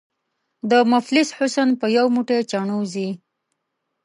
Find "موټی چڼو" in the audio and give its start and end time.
2.15-2.79